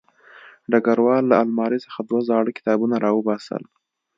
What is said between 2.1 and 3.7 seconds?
زاړه کتابونه راوباسل